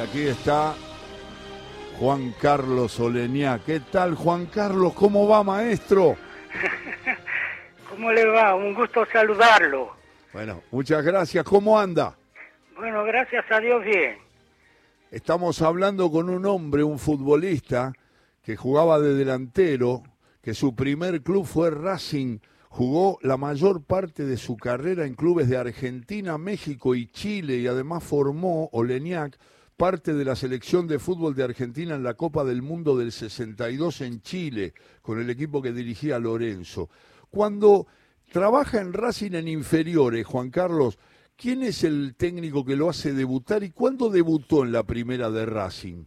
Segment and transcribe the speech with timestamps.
[0.00, 0.72] Y aquí está
[1.98, 3.58] Juan Carlos Oleñá.
[3.58, 4.94] ¿Qué tal, Juan Carlos?
[4.94, 6.16] ¿Cómo va, maestro?
[7.90, 8.54] ¿Cómo le va?
[8.54, 9.90] Un gusto saludarlo.
[10.32, 11.44] Bueno, muchas gracias.
[11.44, 12.16] ¿Cómo anda?
[12.78, 14.16] Bueno, gracias a Dios bien.
[15.10, 17.92] Estamos hablando con un hombre, un futbolista,
[18.42, 20.02] que jugaba de delantero,
[20.40, 22.38] que su primer club fue Racing.
[22.70, 27.66] Jugó la mayor parte de su carrera en clubes de Argentina, México y Chile y
[27.66, 29.36] además formó Oleñac
[29.80, 34.02] parte de la selección de fútbol de Argentina en la Copa del Mundo del 62
[34.02, 36.90] en Chile, con el equipo que dirigía Lorenzo.
[37.30, 37.86] Cuando
[38.30, 40.98] trabaja en Racing en inferiores, Juan Carlos,
[41.34, 45.46] ¿quién es el técnico que lo hace debutar y cuándo debutó en la primera de
[45.46, 46.04] Racing?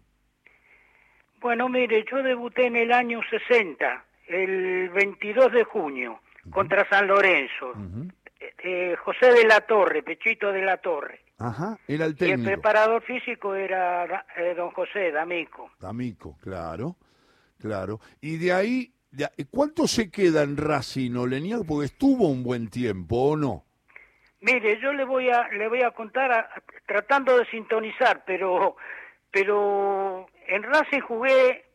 [1.42, 6.20] Bueno, mire, yo debuté en el año 60, el 22 de junio,
[6.52, 7.74] contra San Lorenzo.
[8.40, 11.23] Eh, José de la Torre, Pechito de la Torre.
[11.40, 12.44] Ajá, era el Y el técnico.
[12.52, 15.72] preparador físico era eh, don José D'Amico.
[15.80, 16.96] D'Amico, claro,
[17.60, 18.00] claro.
[18.22, 21.66] Y de ahí, de ¿cuánto se queda en Racing, Oleñac?
[21.68, 23.66] Porque estuvo un buen tiempo, ¿o no?
[24.42, 26.50] Mire, yo le voy a le voy a contar a-
[26.86, 28.76] tratando de sintonizar, pero
[29.32, 31.66] pero en Racing jugué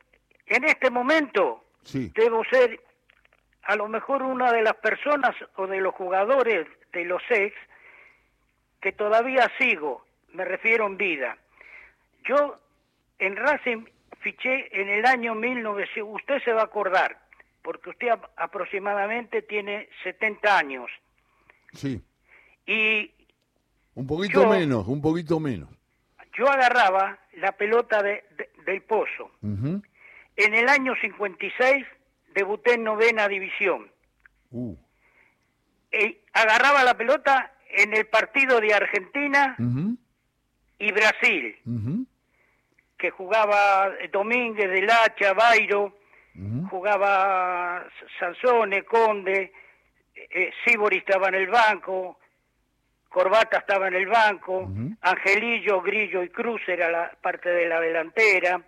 [0.47, 2.79] en este momento Sí, debo ser
[3.64, 7.55] a lo mejor una de las personas o de los jugadores de los ex
[8.81, 11.37] que todavía sigo, me refiero en vida.
[12.25, 12.59] Yo
[13.19, 13.85] en Racing
[14.20, 17.19] fiché en el año 1900, usted se va a acordar,
[17.62, 20.91] porque usted ap- aproximadamente tiene 70 años
[21.73, 22.01] sí.
[22.67, 23.11] y
[23.95, 25.69] Un poquito Yo- menos, un poquito menos.
[26.37, 29.33] yo agarraba la pelota de- de- del pozo.
[29.42, 31.85] En el año 56
[32.35, 33.91] debuté en novena división.
[34.53, 34.77] Uh,
[35.91, 39.56] Eh, agarraba la pelota en el partido de Argentina
[40.78, 41.56] y Brasil,
[42.97, 45.96] que jugaba Domínguez, Del Hacha, Bairo,
[46.70, 47.86] jugaba
[48.19, 49.52] Sansone, Conde,
[50.14, 52.18] eh, Sibori estaba en el banco,
[53.08, 54.68] Corbata estaba en el banco.
[55.01, 58.61] Angelillo, Grillo y Cruz era la parte de la delantera.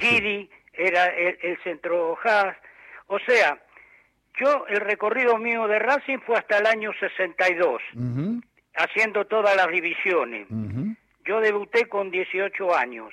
[0.00, 2.56] Giri era el, el centro Haas.
[3.08, 3.58] O sea,
[4.38, 8.40] yo el recorrido mío de Racing fue hasta el año 62, Ujú,
[8.74, 10.46] haciendo todas las divisiones.
[11.26, 13.12] Yo debuté con 18 años.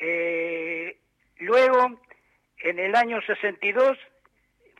[0.00, 0.96] Eh,
[1.38, 2.00] luego,
[2.62, 3.98] en el año 62,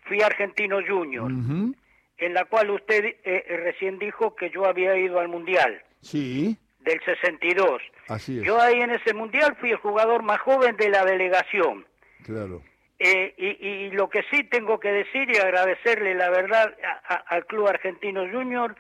[0.05, 5.21] fui Argentino Junior, en la cual usted eh, eh, recién dijo que yo había ido
[5.21, 7.83] al Mundial Sí, del 62.
[8.09, 8.45] así es.
[8.45, 11.85] Yo ahí en ese Mundial fui el jugador más joven de la delegación.
[12.25, 12.63] Claro.
[13.03, 17.25] Eh, y, y lo que sí tengo que decir y agradecerle la verdad a- a-
[17.35, 18.77] al Club Argentino Junior,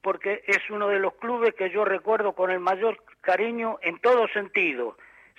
[0.00, 4.28] porque es uno de los clubes que yo recuerdo con el mayor cariño en todo
[4.28, 4.96] sentido,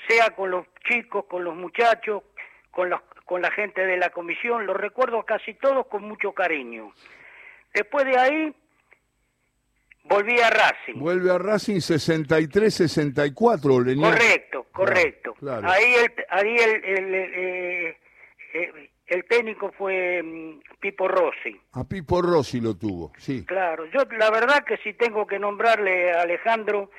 [0.10, 2.24] sea con los chicos, con los muchachos,
[2.72, 6.92] con, los, con la gente de la comisión, los recuerdo casi todos con mucho cariño.
[7.74, 8.54] Después de ahí,
[10.04, 11.00] volví a Racing.
[11.00, 14.12] Vuelve a Racing 63-64, Oleñac.
[14.12, 15.34] Correcto, correcto.
[15.36, 15.68] claro.
[15.70, 17.98] Ahí el, ahí el, el, eh,
[18.56, 21.60] eh, el técnico fue mm, Pipo Rossi.
[21.74, 23.46] A Pipo Rossi lo tuvo, sí.
[23.46, 26.90] Claro, yo la verdad que si tengo que nombrarle a Alejandro,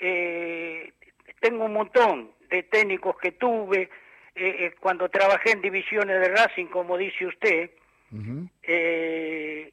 [0.00, 0.92] eh,
[1.40, 3.88] tengo un montón de técnicos que tuve eh,
[4.34, 7.70] eh, cuando trabajé en divisiones de Racing, como dice usted.
[8.62, 9.72] Eh,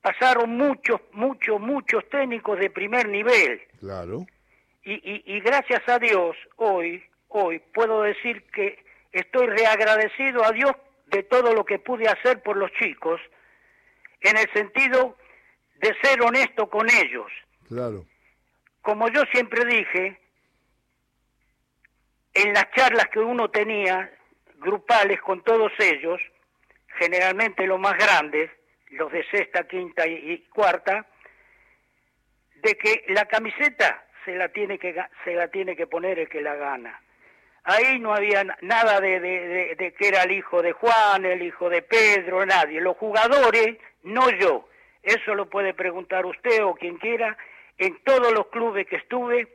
[0.00, 3.60] pasaron muchos, muchos, muchos técnicos de primer nivel.
[3.78, 4.26] Claro.
[4.84, 8.78] y, y, y gracias a Dios hoy hoy puedo decir que
[9.12, 10.72] estoy reagradecido a Dios
[11.06, 13.20] de todo lo que pude hacer por los chicos
[14.20, 15.16] en el sentido
[15.76, 17.30] de ser honesto con ellos
[17.68, 18.04] Claro.
[18.82, 20.20] como yo siempre dije
[22.34, 24.12] en las charlas que uno tenía
[24.56, 26.20] grupales con todos ellos
[26.98, 28.50] generalmente los más grandes
[28.90, 31.06] los de sexta quinta y, y cuarta
[32.56, 34.94] de que la camiseta se la tiene que
[35.24, 37.00] se la tiene que poner el que la gana.
[37.64, 41.24] Ahí no había na- nada de, de- de- de que era el hijo de Juan,
[41.24, 42.80] el hijo de Pedro, nadie.
[42.80, 44.66] Los jugadores, no yo.
[45.02, 47.36] Eso lo puede preguntar usted o quien quiera.
[47.78, 49.48] En todos los clubes que estuve,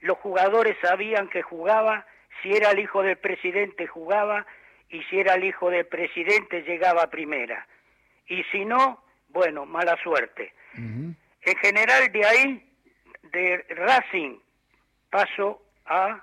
[0.00, 2.06] los jugadores sabían que jugaba.
[2.42, 4.46] Si era el hijo del presidente, jugaba.
[4.88, 7.66] Y si era el hijo del presidente, llegaba a primera.
[8.26, 10.52] Y si no, bueno, mala suerte.
[11.42, 12.70] En general, de ahí,
[13.32, 14.38] de Racing,
[15.10, 16.20] paso a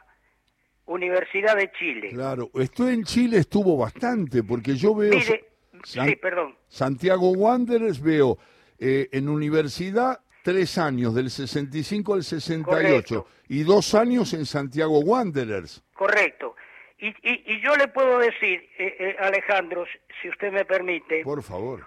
[0.88, 2.10] Universidad de Chile.
[2.10, 2.50] Claro.
[2.56, 5.12] Estoy en Chile, estuvo bastante, porque yo veo...
[5.12, 5.46] Mire,
[5.84, 6.56] San- sí, perdón.
[6.68, 8.38] Santiago Wanderers, veo
[8.80, 15.84] eh, en universidad tres años, del 65 al 68, y dos años en Santiago Wanderers.
[15.94, 16.56] Correcto.
[17.00, 19.86] Y, y, yo le puedo decir, eh, eh, Alejandro,
[20.22, 21.22] si usted me permite.
[21.24, 21.86] Por favor.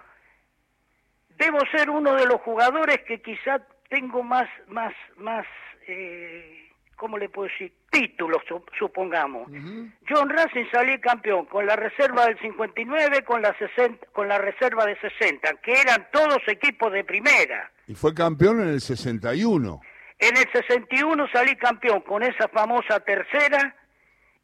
[1.37, 5.45] Debo ser uno de los jugadores que quizá tengo más, más, más,
[5.87, 6.70] eh,
[7.01, 7.73] ¿cómo le puedo decir?
[7.89, 8.43] Títulos,
[8.77, 9.51] supongamos.
[9.51, 14.37] Yo en Racing salí campeón con la reserva del 59, con la, 60, con la
[14.37, 17.71] reserva de 60, que eran todos equipos de primera.
[17.87, 19.81] Y fue campeón en el 61.
[20.19, 23.75] En el 61 salí campeón con esa famosa tercera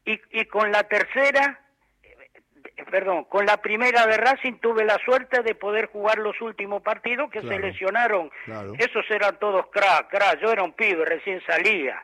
[0.03, 1.59] y, y con la tercera,
[2.01, 6.81] eh, perdón, con la primera de Racing tuve la suerte de poder jugar los últimos
[6.81, 8.31] partidos que se lesionaron.
[8.79, 10.41] Esos eran todos crack, crack.
[10.41, 12.03] Yo era un pibe, recién salía.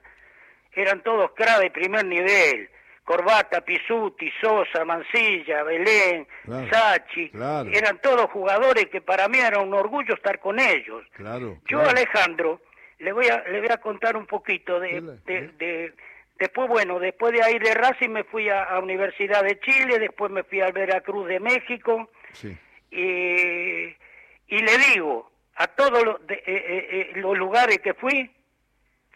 [0.76, 2.70] Eran todos crack de primer nivel.
[3.04, 6.26] Corbata, Pisuti, Sosa, Mancilla, Belén,
[6.72, 11.04] Sachi, eran todos jugadores que para mí era un orgullo estar con ellos.
[11.68, 12.62] Yo, Alejandro,
[13.00, 15.94] le voy a, le voy a contar un poquito de, de
[16.44, 20.44] Después, bueno, después de ahí de Racing me fui a, Universidad de Chile, después me
[20.44, 22.10] fui al Veracruz de México.
[22.92, 23.96] Y,
[24.50, 28.30] le digo, a todos los, eh, eh, eh, los lugares que fui,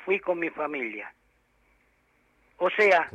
[0.06, 1.14] fui con mi familia.
[2.58, 3.10] O sea,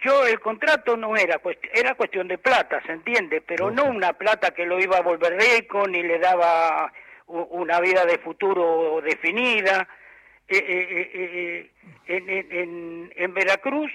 [0.00, 3.40] yo el contrato no era cuestión, era cuestión de plata, ¿se entiende?
[3.40, 6.92] Pero no una plata que lo iba a volver rico, ni le daba
[7.26, 9.88] una vida de futuro definida.
[10.48, 11.70] Eh, eh, eh,
[12.06, 13.92] en, en, Veracruz,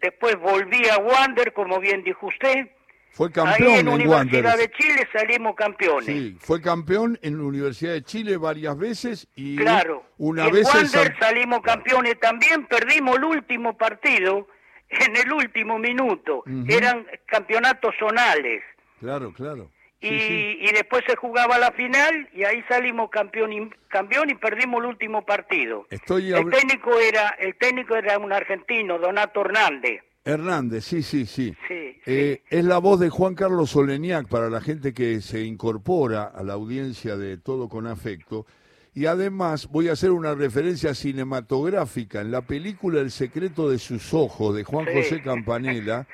[0.00, 2.70] después volví a Wander, como bien dijo usted.
[3.12, 6.06] Fue campeón Ahí en, en Universidad de Chile salimos campeones.
[6.06, 10.04] Sí, fue campeón en la Universidad de Chile varias veces y claro.
[10.16, 14.48] una en vez Wander salimos campeones también, perdimos el último partido
[14.88, 16.42] en el último minuto.
[16.66, 18.62] Eran campeonatos zonales.
[18.98, 19.68] Claro, claro.
[20.00, 24.86] Y, después se jugaba la final y ahí salimos campeón y, campeón y perdimos el
[24.86, 25.86] último partido.
[25.90, 30.02] el técnico era el técnico era un argentino, Donato Hernández.
[30.24, 31.54] Hernández, sí, sí, sí.
[31.68, 36.42] Eh, es la voz de Juan Carlos Oleniac para la gente que se incorpora a
[36.42, 38.46] la audiencia de Todo con Afecto.
[38.94, 44.12] Y además voy a hacer una referencia cinematográfica en la película El secreto de sus
[44.12, 46.06] ojos de Juan José Campanella.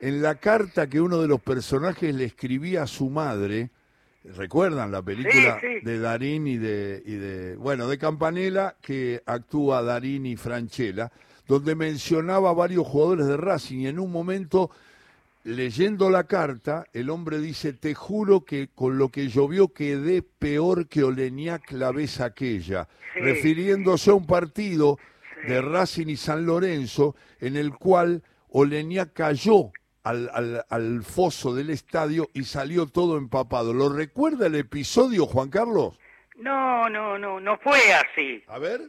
[0.00, 3.70] en la carta que uno de los personajes le escribía a su madre,
[4.36, 10.26] ¿recuerdan la película de Darín y de, y de, bueno, de Campanella que actúa Darín
[10.26, 11.10] y Franchella,
[11.46, 14.70] donde mencionaba a varios jugadores de Racing y en un momento
[15.44, 20.88] leyendo la carta, el hombre dice, te juro que con lo que llovió quedé peor
[20.88, 24.98] que Oleñac la vez aquella, refiriéndose a un partido
[25.46, 29.70] de Racing y San Lorenzo en el cual Oleñac cayó
[30.02, 33.74] al, al, al, foso del estadio y salió todo empapado.
[33.74, 35.98] ¿Lo recuerda el episodio, Juan Carlos?
[36.36, 38.42] No, no, no, no fue así.
[38.48, 38.80] A ver.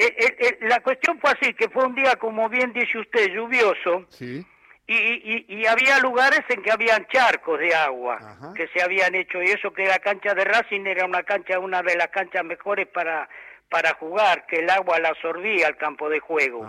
[0.00, 3.32] Eh, eh, eh, la cuestión fue así, que fue un día, como bien dice usted,
[3.32, 4.06] lluvioso.
[4.10, 4.46] Sí.
[4.86, 9.42] Y, y, y había lugares en que habían charcos de agua que se habían hecho.
[9.42, 12.86] Y eso que la cancha de Racing era una cancha, una de las canchas mejores
[12.86, 13.28] para,
[13.68, 16.64] para jugar, que el agua la absorbía al campo de juego.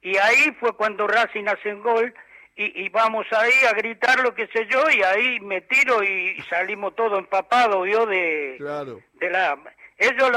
[0.00, 2.14] Y ahí fue cuando Racing hace un gol
[2.54, 6.94] y, vamos ahí a gritar lo que sé yo y ahí me tiro y salimos
[6.94, 8.56] todo empapado yo de,
[9.14, 9.58] de la
[9.98, 10.30] eso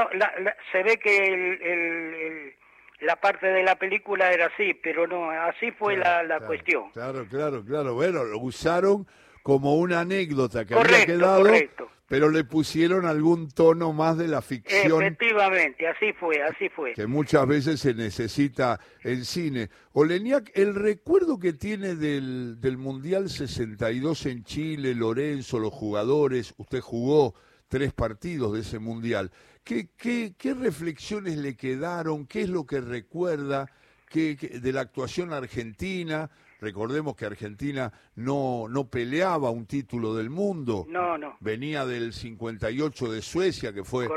[0.72, 2.54] se ve que el,
[3.02, 7.25] la parte de la película era así pero no así fue la, la cuestión claro
[7.30, 9.08] claro claro bueno lo usaron
[9.44, 14.41] como una anécdota que había quedado correcto pero le pusieron algún tono más de la
[14.41, 15.01] ficción.
[15.01, 16.94] Efectivamente, así fue, así fue.
[16.94, 19.70] Que muchas veces se necesita en cine.
[19.94, 26.80] Oleniak, el recuerdo que tiene del, del Mundial 62 en Chile, Lorenzo, los jugadores, usted
[26.80, 27.34] jugó
[27.67, 29.31] tres partidos de ese Mundial.
[29.63, 32.27] ¿Qué, qué, qué reflexiones le quedaron?
[32.27, 33.72] ¿Qué es lo que recuerda
[34.10, 36.29] qué, de la actuación argentina?
[36.62, 40.86] Recordemos que Argentina no, no peleaba un título del mundo.
[40.88, 41.38] No, no.
[41.39, 44.07] Venía del 58 de Suecia, que fue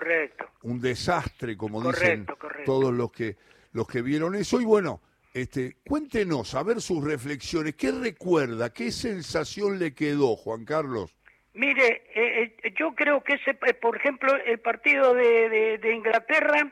[0.63, 2.27] un desastre, como dicen
[2.65, 3.37] todos los que,
[3.73, 4.61] los que vieron eso.
[4.61, 5.03] Y bueno,
[5.35, 7.75] este, cuéntenos, a ver sus reflexiones.
[7.75, 8.73] ¿Qué recuerda?
[8.73, 11.15] ¿Qué sensación le quedó, Juan Carlos?
[11.55, 16.71] Mire, eh, eh, yo creo que ese, eh, por ejemplo, el partido de, de, Inglaterra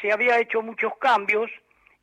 [0.00, 1.50] se había hecho muchos cambios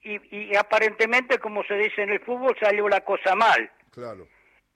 [0.04, 3.70] y, aparentemente, como se dice en el fútbol, salió la cosa mal.
[3.92, 4.28] Claro.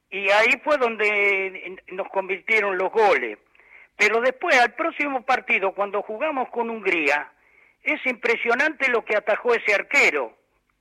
[0.09, 3.37] Y ahí fue donde nos convirtieron los goles.
[3.95, 7.31] Pero después, al próximo partido, cuando jugamos con Hungría,
[7.83, 10.35] es impresionante lo que atajó ese arquero.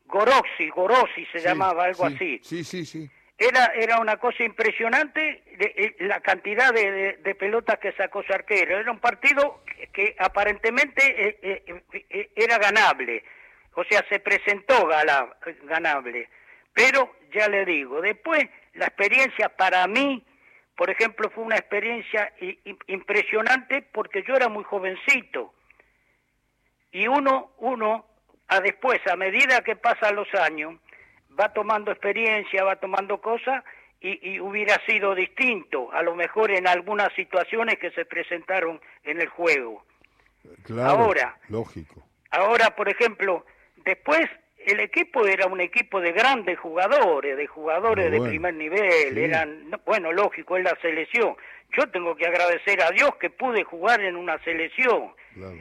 [0.06, 2.40] Gorosi, Gorosi se llamaba, algo así.
[2.42, 3.08] Sí, sí, sí.
[3.42, 8.78] Era, era una cosa impresionante de, la cantidad de, pelotas que sacó ese arquero.
[8.78, 9.62] Era un partido
[9.94, 11.64] que aparentemente eh,
[12.10, 13.24] eh, era ganable,
[13.72, 14.86] o sea, se presentó
[15.62, 16.28] ganable,
[16.74, 20.22] pero ya le digo, después la experiencia para mí,
[20.76, 22.34] por ejemplo, fue una experiencia
[22.88, 25.54] impresionante porque yo era muy jovencito.
[26.92, 28.04] Y uno, uno,
[28.48, 30.74] a después, a medida que pasan los años,
[31.38, 33.64] va tomando experiencia, va tomando cosas
[34.00, 39.28] y, hubiera sido distinto, a lo mejor en algunas situaciones que se presentaron en el
[39.28, 39.84] juego.
[40.62, 42.02] Claro, ahora, lógico.
[42.30, 43.44] Ahora, por ejemplo,
[43.84, 44.26] después
[44.64, 50.12] el equipo era un equipo de grandes jugadores, de jugadores de primer nivel, eran, bueno,
[50.12, 51.36] lógico, es la selección.
[51.76, 55.12] Yo tengo que agradecer a Dios que pude jugar en una selección,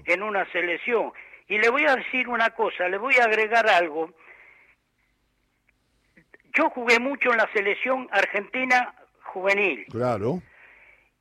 [0.05, 1.11] en una selección.
[1.47, 4.11] Y le voy a decir una cosa, le voy a agregar algo
[6.59, 9.85] yo jugué mucho en la selección argentina juvenil.
[9.89, 10.41] Claro.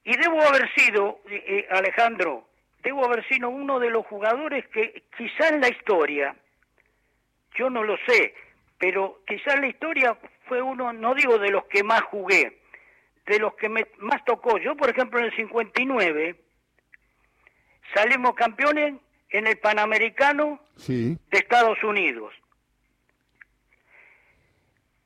[0.05, 2.49] Y debo haber sido, eh, eh, Alejandro,
[2.83, 6.35] debo haber sido uno de los jugadores que quizá en la historia,
[7.57, 8.35] yo no lo sé,
[8.79, 10.19] pero quizá en la historia
[10.49, 12.59] fue uno, no digo de los que más jugué,
[13.27, 14.59] de los que me, más tocó.
[14.59, 16.35] Yo, por ejemplo, en el 59
[17.95, 18.95] salimos campeones
[19.31, 22.33] en el Panamericano de Estados Unidos.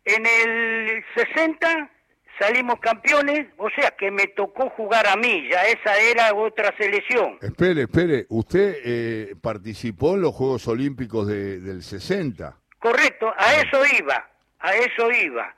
[0.05, 1.91] En el 60
[2.39, 7.39] salimos campeones, o sea que me tocó jugar a mí, ya esa era otra selección.
[7.41, 12.57] Espere, espere, usted eh, participó en los Juegos Olímpicos del 60.
[12.79, 14.29] Correcto, a eso iba,
[14.59, 15.55] a eso iba.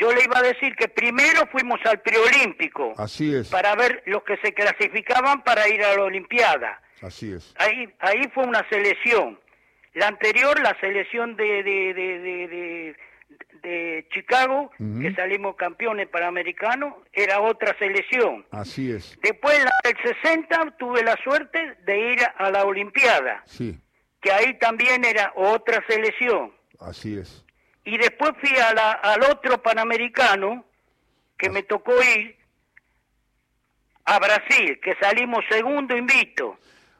[0.00, 2.94] Yo le iba a decir que primero fuimos al preolímpico.
[2.96, 3.48] Así es.
[3.48, 6.80] Para ver los que se clasificaban para ir a la Olimpiada.
[7.00, 7.54] Así es.
[7.58, 9.38] Ahí, ahí fue una selección.
[9.92, 12.48] La anterior, la selección de, de, de
[14.14, 18.46] Chicago, que salimos campeones panamericanos, era otra selección.
[18.52, 19.18] Así es.
[19.20, 23.42] Después, en el 60, tuve la suerte de ir a la Olimpiada.
[23.44, 23.78] Sí.
[24.20, 26.52] Que ahí también era otra selección.
[26.80, 27.44] Así es.
[27.84, 30.64] Y después fui a la, al otro panamericano,
[31.36, 32.36] que me tocó ir
[34.04, 36.56] a Brasil, que salimos segundo invito.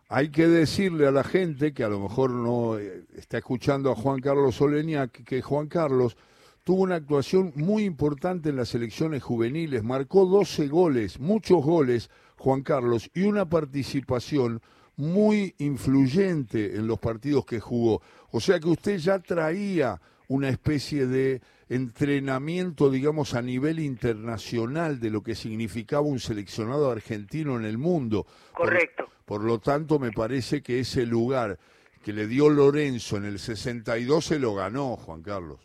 [0.09, 3.95] Hay que decirle a la gente que a lo mejor no eh, está escuchando a
[3.95, 6.17] Juan Carlos Oleña que Juan Carlos
[6.65, 12.63] tuvo una actuación muy importante en las elecciones juveniles, marcó 12 goles, muchos goles, Juan
[12.63, 14.63] Carlos, y una participación
[14.97, 18.01] muy influyente en los partidos que jugó.
[18.31, 25.11] O sea que usted ya traía una especie de entrenamiento, digamos, a nivel internacional de
[25.11, 28.27] lo que significaba un seleccionado argentino en el mundo.
[28.55, 29.05] Correcto.
[29.27, 31.59] Por, por lo tanto, me parece que ese lugar
[32.03, 35.59] que le dio Lorenzo en el 62 se lo ganó, Juan Carlos.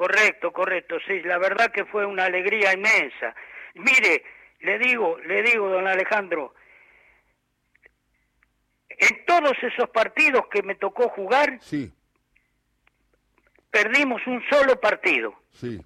[0.00, 3.34] Correcto, correcto, sí, la verdad que fue una alegría inmensa.
[3.74, 4.24] Mire,
[4.60, 6.54] le digo, le digo, don Alejandro,
[8.88, 11.92] en todos esos partidos que me tocó jugar, sí.
[13.70, 15.34] perdimos un solo partido.
[15.52, 15.84] Sí.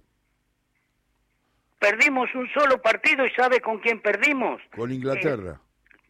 [1.80, 4.62] Perdimos un solo partido y ¿sabe con quién perdimos?
[4.76, 5.61] Con Inglaterra.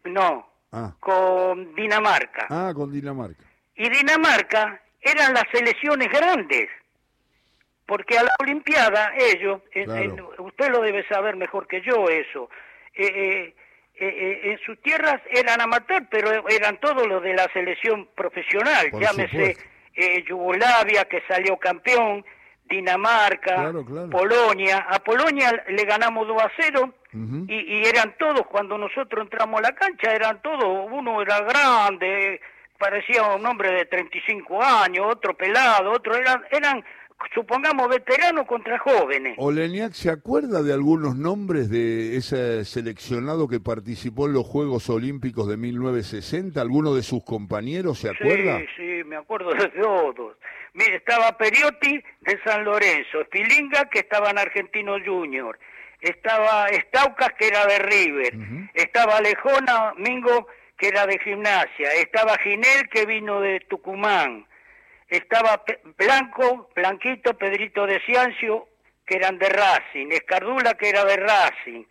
[0.03, 0.95] Eh, no, ah.
[0.99, 2.45] con Dinamarca.
[2.51, 3.43] Ah, con Dinamarca.
[3.73, 6.69] Y Dinamarca eran las selecciones grandes
[7.85, 9.61] porque a la Olimpiada ellos,
[10.39, 12.49] usted lo debe saber mejor que yo eso,
[12.93, 13.53] eh,
[13.97, 18.91] eh, eh, en sus tierras eran amateur, pero eran todos los de la selección profesional,
[18.91, 19.57] llámese
[20.27, 22.25] Yugoslavia, que salió campeón,
[22.65, 23.71] Dinamarca,
[24.11, 24.85] Polonia.
[24.89, 26.93] A Polonia le ganamos 2 a 0
[27.47, 32.41] y, y, eran todos, cuando nosotros entramos a la cancha, eran todos, uno era grande,
[32.77, 36.83] parecía un hombre de 35 años, otro pelado, otro, eran, eran
[37.33, 39.35] supongamos veteranos contra jóvenes.
[39.37, 45.47] Oleniak, ¿se acuerda de algunos nombres de ese seleccionado que participó en los Juegos Olímpicos
[45.47, 46.59] de 1960?
[46.61, 48.59] ¿Alguno de sus compañeros se acuerda?
[48.59, 50.37] Sí, sí, me acuerdo de todos.
[50.73, 55.57] Mire, estaba Periotti de San Lorenzo, Spilinga que estaba en Argentino Junior,
[56.01, 58.33] estaba Staucas que era de River,
[58.73, 64.45] estaba Alejona Mingo que era de Gimnasia, estaba Ginel que vino de Tucumán,
[65.07, 65.63] estaba
[65.97, 68.67] Blanco, Blanquito, Pedrito de Ciancio,
[69.05, 71.83] que eran de Racing, Escardula, que era de Racing,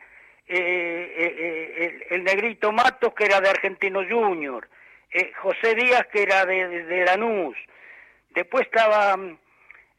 [0.46, 4.68] eh, eh, eh, el, Negrito Matos, que era de Argentino Junior,
[5.40, 7.56] José Díaz, que era de, Lanús,
[8.30, 9.16] después estaba,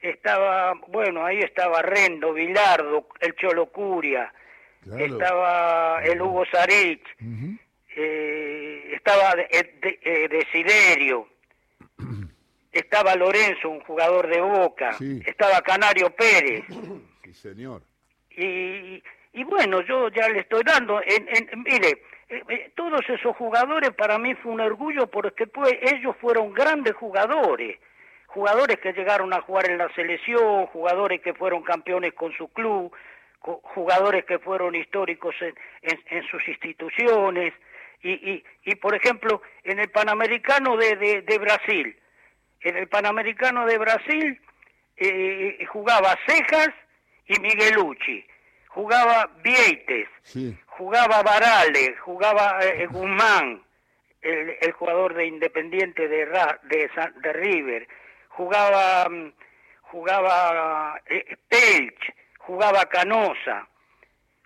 [0.01, 4.33] estaba, bueno, ahí estaba Rendo, Vilardo, el Cholo Curia,
[4.99, 7.01] estaba el Hugo Sarich,
[7.95, 9.35] estaba
[10.29, 11.29] Desiderio,
[12.75, 16.65] estaba Lorenzo, un jugador de Boca, estaba Canario Pérez.
[17.25, 17.81] Sí, señor.
[18.29, 19.01] Y,
[19.33, 24.19] y, bueno, yo ya le estoy dando, en, mire, eh, eh, todos esos jugadores para
[24.19, 27.79] mí fue un orgullo porque pues, ellos fueron grandes jugadores,
[28.27, 32.93] jugadores que llegaron a jugar en la selección, jugadores que fueron campeones con su club,
[33.39, 37.53] jugadores que fueron históricos en, en, sus instituciones.
[38.01, 41.95] Y, y, y, por ejemplo, en el Panamericano de, de, Brasil,
[42.65, 44.41] en el Panamericano de Brasil
[44.97, 46.69] eh, jugaba Cejas
[47.27, 48.25] y Miguelucci,
[48.69, 50.09] jugaba Vieites,
[50.65, 53.61] jugaba Varales, jugaba eh, Guzmán,
[54.21, 56.89] el, el, jugador de Independiente de, de,
[57.21, 57.87] de River,
[58.29, 59.31] jugaba, mm,
[59.81, 63.67] jugaba eh, Pelch, jugaba Canosa,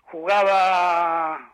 [0.03, 1.53] jugaba,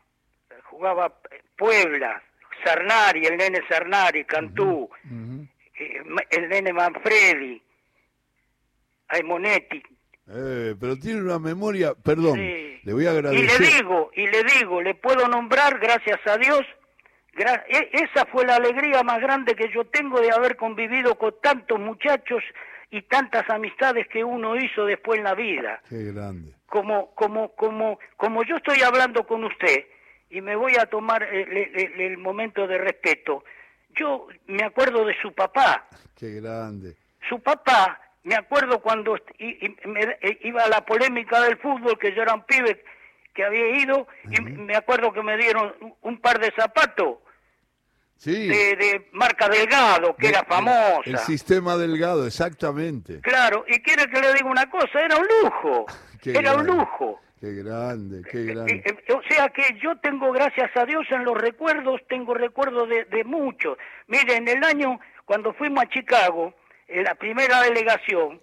[0.63, 1.13] jugaba
[1.55, 2.24] Puebla,
[2.63, 4.89] Sarnari, el nene Sarnari, Cantú,
[5.79, 6.01] eh,
[6.32, 7.62] el nene Manfredi,
[9.10, 9.84] Aimonetti.
[10.27, 13.62] Eh, pero tiene una memoria, perdón, le voy a agradecer.
[13.62, 16.65] Y le digo, y le digo, le puedo nombrar, gracias a Dios,
[17.38, 21.79] e, esa fue la alegría más grande que yo tengo de haber convivido con tantos
[21.79, 22.44] muchachos
[22.89, 25.82] y tantas amistades que uno hizo después en la vida.
[25.89, 26.53] Qué grande.
[26.67, 29.86] Como, como, como, como yo estoy hablando con usted
[30.29, 33.44] y me voy a tomar el, momento de respeto,
[33.96, 35.88] yo me acuerdo de su papá.
[36.18, 36.96] Qué grande.
[37.28, 42.34] Su papá, me acuerdo cuando e, iba a la polémica del fútbol, que yo era
[42.34, 42.84] un pibe
[43.34, 47.18] que había ido, y me acuerdo que me dieron un par de zapatos
[48.24, 51.02] de, marca Delgado, que era famosa.
[51.06, 53.20] El, sistema Delgado, exactamente.
[53.22, 55.86] Claro, y quiere que le diga una cosa, era un lujo,
[56.24, 57.20] era un lujo.
[57.46, 58.74] Qué grande, qué eh, grande.
[58.74, 62.90] Eh, eh, o sea que yo tengo, gracias a Dios, en los recuerdos, tengo recuerdos
[62.90, 63.78] de, de muchos.
[64.08, 66.56] Mire, en el año, cuando fuimos a Chicago,
[66.88, 68.42] en la primera delegación,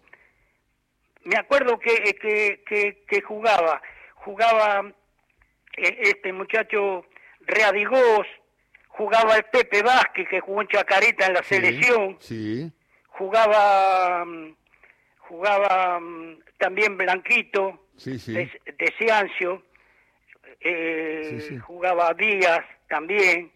[1.25, 3.83] me acuerdo que, que, que, que jugaba,
[4.15, 4.93] jugaba
[5.77, 7.05] este muchacho
[7.41, 8.29] Readigós,
[8.87, 12.71] jugaba el Pepe Vázquez, que jugó en Chacarita en la selección, sí.
[13.09, 14.55] jugaba mm,
[15.19, 19.62] jugaba mm, también Blanquito, de, de Ciancio,
[20.61, 23.53] eh, jugaba Díaz también,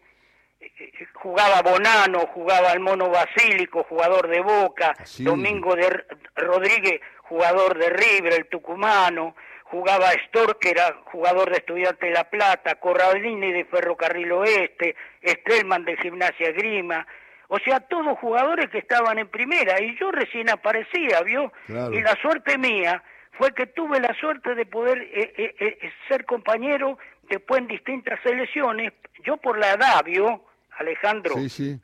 [0.59, 7.89] eh, jugaba Bonano, jugaba el Mono Basílico, jugador de Boca, Domingo de Rodríguez, jugador de
[7.89, 13.65] River, el tucumano, jugaba Stor, que era jugador de Estudiante de La Plata, Corralini de
[13.65, 17.05] Ferrocarril Oeste, Estrelman de Gimnasia Grima,
[17.49, 21.51] o sea, todos jugadores que estaban en primera, y yo recién aparecía, ¿vio?
[21.69, 23.01] Y la suerte mía
[23.37, 26.97] fue que tuve la suerte de poder eh, eh, eh, ser compañero
[27.29, 30.43] después en distintas selecciones, yo por la edad, ¿vio?
[30.77, 31.35] Alejandro,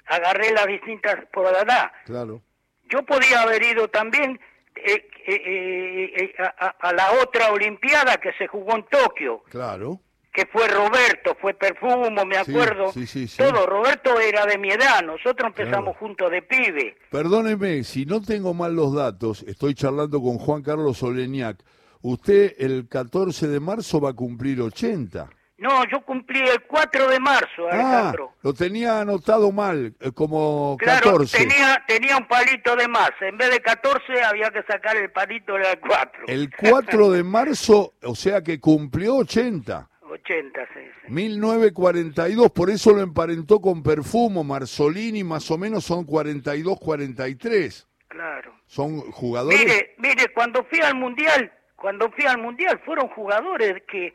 [0.06, 1.92] agarré las distintas por la edad.
[2.06, 2.42] Claro.
[2.90, 4.40] Yo podía haber ido también
[4.76, 9.44] eh, eh, eh, a, la otra Olimpiada que se jugó en Tokio.
[9.50, 10.00] Claro.
[10.34, 12.92] Que fue Roberto, fue Perfumo, me acuerdo.
[13.38, 16.98] Todo, Roberto era de mi edad, nosotros empezamos juntos de pibe.
[17.12, 21.64] Perdóneme, si no tengo mal los datos, estoy charlando con Juan Carlos Oleñac.
[22.02, 25.30] Usted el 14 de marzo va a cumplir 80.
[25.64, 28.32] No, yo cumplí el 4 de marzo, ah, Alejandro.
[28.34, 31.38] Ah, lo tenía anotado mal, eh, como claro, 14.
[31.38, 33.12] Tenía, tenía un palito de más.
[33.22, 36.24] En vez de 14 había que sacar el palito del 4.
[36.28, 39.90] El 4 de marzo, o sea que cumplió 80.
[40.14, 41.12] 80, sí, sí.
[41.12, 47.88] 1942, por eso lo emparentó con Perfumo, Marzolini, más o menos son 42, 43.
[48.08, 48.54] Claro.
[48.68, 49.60] Son jugadores.
[49.60, 54.14] Mire, mire, cuando fui al Mundial, cuando fui al Mundial fueron jugadores que,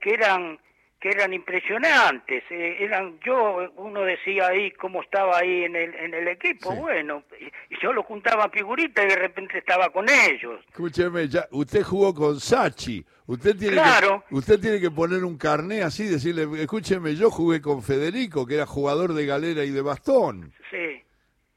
[0.00, 0.58] que eran
[1.06, 2.42] que eran impresionantes.
[2.50, 7.22] Eh, eran yo, uno decía ahí cómo estaba ahí en el, en el equipo, bueno,
[7.40, 10.60] y, yo lo juntaba figuritas y de repente estaba con ellos.
[10.68, 13.04] Escúcheme, ya, usted jugó con Sachi.
[13.26, 17.82] Usted tiene, que, usted tiene que poner un carné así, decirle, escúcheme, yo jugué con
[17.82, 20.52] Federico, que era jugador de galera y de bastón.
[20.70, 21.02] Sí.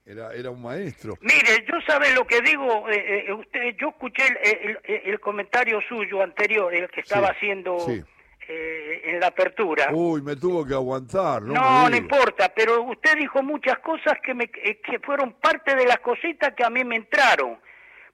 [0.05, 1.15] Era, era un maestro.
[1.21, 6.23] Mire, yo sabe lo que digo, eh, eh, usted, yo escuché el, el, comentario suyo
[6.23, 7.79] anterior, el que estaba haciendo...
[7.79, 8.03] Sí
[8.51, 9.89] eh, en la apertura.
[9.93, 11.43] Uy, me tuvo que aguantar.
[11.43, 15.75] No, no, no importa, pero usted dijo muchas cosas que, me, eh, que fueron parte
[15.75, 17.59] de las cositas que a mí me entraron.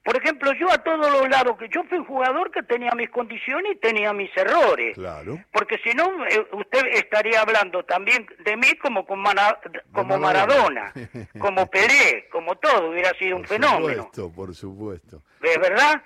[0.04, 3.08] Por ejemplo, yo a todos los lados, que yo fui un jugador que tenía mis
[3.08, 4.94] condiciones y tenía mis errores.
[4.94, 5.40] Claro.
[5.50, 10.92] Porque si no, eh, usted estaría hablando también de mí como, como Maradona,
[11.38, 13.80] como Pelé, como todo, hubiera sido un fenómeno.
[13.80, 15.22] Por supuesto, por supuesto.
[15.40, 16.02] ¿Es verdad?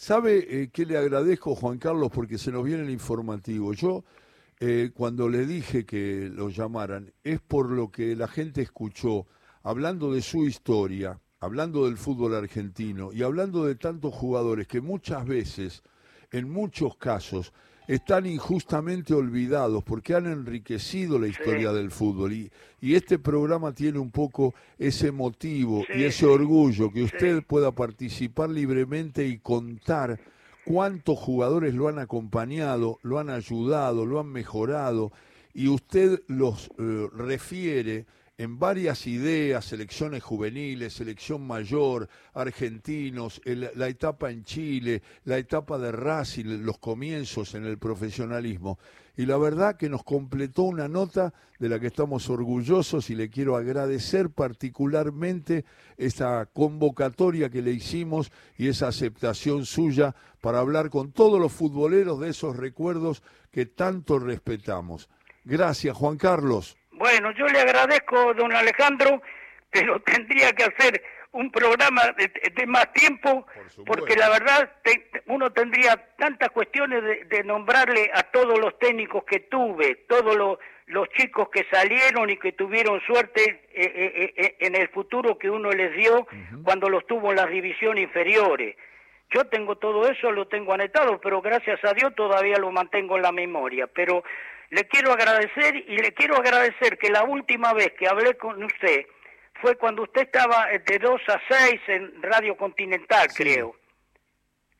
[0.00, 2.10] ¿Sabe eh, qué le agradezco, Juan Carlos?
[2.10, 3.74] Porque se nos viene el informativo.
[3.74, 4.02] Yo,
[4.58, 9.26] eh, cuando le dije que lo llamaran, es por lo que la gente escuchó,
[9.62, 15.26] hablando de su historia, hablando del fútbol argentino y hablando de tantos jugadores que muchas
[15.26, 15.82] veces,
[16.32, 17.52] en muchos casos,
[17.90, 22.32] están injustamente olvidados porque han enriquecido la historia del fútbol.
[22.32, 27.72] Y, y, este programa tiene un poco ese motivo y ese orgullo que usted pueda
[27.72, 30.20] participar libremente y contar
[30.64, 35.10] cuántos jugadores lo han acompañado, lo han ayudado, lo han mejorado.
[35.52, 38.06] Y usted los eh, refiere
[38.40, 45.92] en varias ideas, selecciones juveniles, selección mayor, argentinos, la etapa en Chile, la etapa de
[45.92, 48.78] Racing, los comienzos en el profesionalismo.
[49.14, 53.28] Y la verdad que nos completó una nota de la que estamos orgullosos y le
[53.28, 55.66] quiero agradecer particularmente
[55.98, 62.18] esa convocatoria que le hicimos y esa aceptación suya para hablar con todos los futboleros
[62.18, 65.10] de esos recuerdos que tanto respetamos.
[65.44, 66.78] Gracias, Juan Carlos.
[67.00, 69.22] Bueno, yo le agradezco, don Alejandro,
[69.70, 73.46] pero tendría que hacer un programa de, más tiempo,
[73.86, 74.70] porque la verdad
[75.26, 81.48] uno tendría tantas cuestiones de, nombrarle a todos los técnicos que tuve, todos los, chicos
[81.48, 85.96] que salieron y que tuvieron suerte eh, eh, eh, en el futuro que uno les
[85.96, 86.26] dio
[86.64, 88.76] cuando los tuvo en las divisiones inferiores.
[89.30, 93.22] Yo tengo todo eso, lo tengo anotado, pero gracias a Dios todavía lo mantengo en
[93.22, 93.86] la memoria.
[93.86, 94.24] Pero
[94.70, 99.06] le quiero agradecer y le quiero agradecer que la última vez que hablé con usted
[99.60, 103.74] fue cuando usted estaba de 2 a 6 en Radio Continental, creo.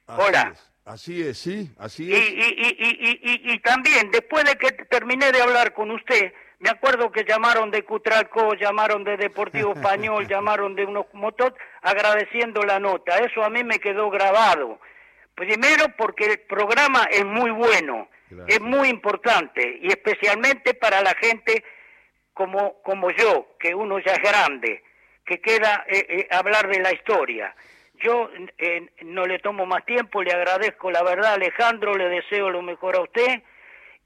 [0.07, 0.55] Hola.
[0.85, 2.19] Así es, sí, así es.
[2.19, 7.13] Y, y, y, y, también, después de que terminé de hablar con usted, me acuerdo
[7.13, 13.19] que llamaron de Cutralco, llamaron de Deportivo Español, llamaron de unos motos agradeciendo la nota.
[13.19, 14.81] Eso a mí me quedó grabado.
[15.35, 18.09] Primero porque el programa es muy bueno
[18.47, 21.65] es muy importante y especialmente para la gente
[22.33, 24.83] como, como yo, que uno ya es grande,
[25.25, 27.55] que queda eh, eh, hablar de la historia.
[28.03, 32.63] Yo eh, no le tomo más tiempo, le agradezco la verdad Alejandro, le deseo lo
[32.63, 33.43] mejor a usted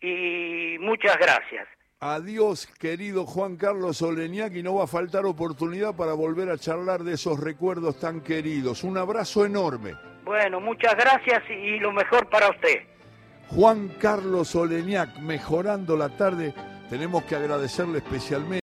[0.00, 1.68] y muchas gracias.
[2.00, 7.02] Adiós, querido Juan Carlos Oleñac, y no va a faltar oportunidad para volver a charlar
[7.02, 8.84] de esos recuerdos tan queridos.
[8.84, 9.94] Un abrazo enorme.
[10.24, 12.93] Bueno, muchas gracias y lo mejor para usted.
[13.50, 16.54] Juan Carlos Oleñac, mejorando la tarde.
[16.90, 18.52] Tenemos que agradecerle especialmente.